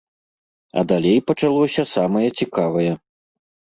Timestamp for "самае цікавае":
1.95-2.91